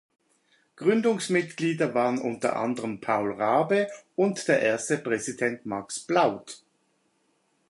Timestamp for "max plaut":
5.67-6.63